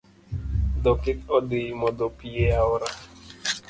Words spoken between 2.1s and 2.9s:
pii e aora.